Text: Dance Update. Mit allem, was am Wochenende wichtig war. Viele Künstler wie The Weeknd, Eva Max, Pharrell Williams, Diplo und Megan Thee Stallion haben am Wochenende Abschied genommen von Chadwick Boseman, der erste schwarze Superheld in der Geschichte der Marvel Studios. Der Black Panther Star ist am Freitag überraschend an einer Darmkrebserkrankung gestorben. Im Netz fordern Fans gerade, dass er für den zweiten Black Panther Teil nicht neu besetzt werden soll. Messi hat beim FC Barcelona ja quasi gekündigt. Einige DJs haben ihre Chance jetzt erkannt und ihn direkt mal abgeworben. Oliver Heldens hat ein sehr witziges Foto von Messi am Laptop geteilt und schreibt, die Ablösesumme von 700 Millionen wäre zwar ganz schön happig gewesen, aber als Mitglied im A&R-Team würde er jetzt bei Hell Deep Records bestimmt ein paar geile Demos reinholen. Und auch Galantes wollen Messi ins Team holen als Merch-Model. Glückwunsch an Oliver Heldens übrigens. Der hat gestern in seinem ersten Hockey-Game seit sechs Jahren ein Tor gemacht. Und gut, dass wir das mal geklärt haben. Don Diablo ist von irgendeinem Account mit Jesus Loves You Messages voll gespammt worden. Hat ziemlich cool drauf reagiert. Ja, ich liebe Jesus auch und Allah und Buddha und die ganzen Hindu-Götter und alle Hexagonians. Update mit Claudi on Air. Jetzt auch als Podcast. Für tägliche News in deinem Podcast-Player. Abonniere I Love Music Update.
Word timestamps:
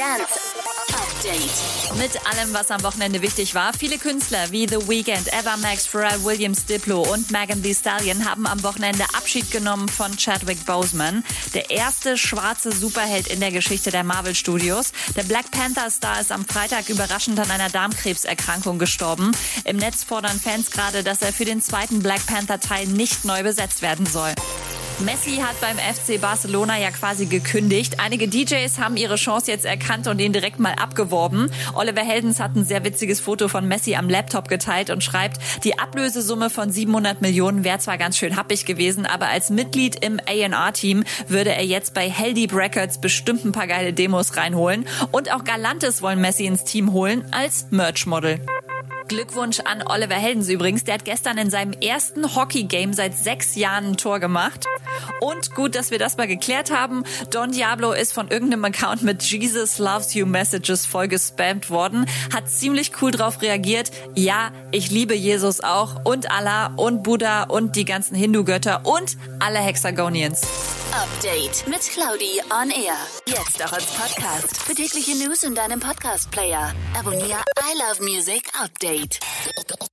Dance 0.00 0.40
Update. 0.94 1.98
Mit 1.98 2.26
allem, 2.26 2.54
was 2.54 2.70
am 2.70 2.82
Wochenende 2.82 3.20
wichtig 3.20 3.54
war. 3.54 3.74
Viele 3.74 3.98
Künstler 3.98 4.50
wie 4.50 4.66
The 4.66 4.88
Weeknd, 4.88 5.28
Eva 5.30 5.58
Max, 5.58 5.86
Pharrell 5.86 6.24
Williams, 6.24 6.64
Diplo 6.64 7.02
und 7.02 7.30
Megan 7.30 7.62
Thee 7.62 7.74
Stallion 7.74 8.24
haben 8.24 8.46
am 8.46 8.62
Wochenende 8.62 9.04
Abschied 9.14 9.50
genommen 9.50 9.90
von 9.90 10.16
Chadwick 10.16 10.64
Boseman, 10.64 11.22
der 11.52 11.70
erste 11.70 12.16
schwarze 12.16 12.72
Superheld 12.72 13.26
in 13.26 13.40
der 13.40 13.52
Geschichte 13.52 13.90
der 13.90 14.02
Marvel 14.02 14.34
Studios. 14.34 14.92
Der 15.16 15.24
Black 15.24 15.50
Panther 15.50 15.90
Star 15.90 16.18
ist 16.18 16.32
am 16.32 16.46
Freitag 16.46 16.88
überraschend 16.88 17.38
an 17.38 17.50
einer 17.50 17.68
Darmkrebserkrankung 17.68 18.78
gestorben. 18.78 19.32
Im 19.64 19.76
Netz 19.76 20.02
fordern 20.02 20.40
Fans 20.40 20.70
gerade, 20.70 21.04
dass 21.04 21.20
er 21.20 21.34
für 21.34 21.44
den 21.44 21.60
zweiten 21.60 21.98
Black 21.98 22.24
Panther 22.24 22.58
Teil 22.58 22.86
nicht 22.86 23.26
neu 23.26 23.42
besetzt 23.42 23.82
werden 23.82 24.06
soll. 24.06 24.34
Messi 25.04 25.36
hat 25.36 25.58
beim 25.62 25.78
FC 25.78 26.20
Barcelona 26.20 26.78
ja 26.78 26.90
quasi 26.90 27.24
gekündigt. 27.24 28.00
Einige 28.00 28.28
DJs 28.28 28.78
haben 28.78 28.98
ihre 28.98 29.16
Chance 29.16 29.50
jetzt 29.50 29.64
erkannt 29.64 30.06
und 30.06 30.20
ihn 30.20 30.34
direkt 30.34 30.58
mal 30.58 30.74
abgeworben. 30.74 31.50
Oliver 31.74 32.02
Heldens 32.02 32.38
hat 32.38 32.54
ein 32.54 32.66
sehr 32.66 32.84
witziges 32.84 33.18
Foto 33.18 33.48
von 33.48 33.66
Messi 33.66 33.94
am 33.94 34.10
Laptop 34.10 34.48
geteilt 34.48 34.90
und 34.90 35.02
schreibt, 35.02 35.38
die 35.64 35.78
Ablösesumme 35.78 36.50
von 36.50 36.70
700 36.70 37.22
Millionen 37.22 37.64
wäre 37.64 37.78
zwar 37.78 37.96
ganz 37.96 38.18
schön 38.18 38.36
happig 38.36 38.66
gewesen, 38.66 39.06
aber 39.06 39.28
als 39.28 39.48
Mitglied 39.48 40.04
im 40.04 40.20
A&R-Team 40.20 41.04
würde 41.28 41.54
er 41.54 41.64
jetzt 41.64 41.94
bei 41.94 42.10
Hell 42.10 42.34
Deep 42.34 42.54
Records 42.54 43.00
bestimmt 43.00 43.46
ein 43.46 43.52
paar 43.52 43.68
geile 43.68 43.94
Demos 43.94 44.36
reinholen. 44.36 44.86
Und 45.12 45.32
auch 45.32 45.44
Galantes 45.44 46.02
wollen 46.02 46.20
Messi 46.20 46.44
ins 46.44 46.64
Team 46.64 46.92
holen 46.92 47.24
als 47.30 47.68
Merch-Model. 47.70 48.40
Glückwunsch 49.10 49.58
an 49.58 49.82
Oliver 49.84 50.14
Heldens 50.14 50.48
übrigens. 50.48 50.84
Der 50.84 50.94
hat 50.94 51.04
gestern 51.04 51.36
in 51.36 51.50
seinem 51.50 51.72
ersten 51.72 52.36
Hockey-Game 52.36 52.92
seit 52.92 53.18
sechs 53.18 53.56
Jahren 53.56 53.86
ein 53.86 53.96
Tor 53.96 54.20
gemacht. 54.20 54.66
Und 55.20 55.52
gut, 55.56 55.74
dass 55.74 55.90
wir 55.90 55.98
das 55.98 56.16
mal 56.16 56.28
geklärt 56.28 56.70
haben. 56.70 57.02
Don 57.32 57.50
Diablo 57.50 57.90
ist 57.90 58.12
von 58.12 58.28
irgendeinem 58.28 58.64
Account 58.66 59.02
mit 59.02 59.20
Jesus 59.24 59.78
Loves 59.78 60.14
You 60.14 60.26
Messages 60.26 60.86
voll 60.86 61.08
gespammt 61.08 61.70
worden. 61.70 62.06
Hat 62.32 62.48
ziemlich 62.48 62.92
cool 63.02 63.10
drauf 63.10 63.42
reagiert. 63.42 63.90
Ja, 64.14 64.52
ich 64.70 64.92
liebe 64.92 65.16
Jesus 65.16 65.60
auch 65.60 66.04
und 66.04 66.30
Allah 66.30 66.72
und 66.76 67.02
Buddha 67.02 67.42
und 67.42 67.74
die 67.74 67.84
ganzen 67.84 68.14
Hindu-Götter 68.14 68.86
und 68.86 69.16
alle 69.40 69.58
Hexagonians. 69.58 70.42
Update 70.92 71.66
mit 71.66 71.80
Claudi 71.80 72.40
on 72.50 72.70
Air. 72.70 72.94
Jetzt 73.26 73.60
auch 73.64 73.72
als 73.72 73.86
Podcast. 73.86 74.56
Für 74.62 74.74
tägliche 74.76 75.16
News 75.16 75.42
in 75.42 75.56
deinem 75.56 75.80
Podcast-Player. 75.80 76.72
Abonniere 76.96 77.49
I 77.70 77.74
Love 77.74 78.00
Music 78.00 78.42
Update. 78.54 79.90